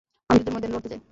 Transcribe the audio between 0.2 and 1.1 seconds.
আমি যুদ্ধের ময়দানে লড়তে চাই!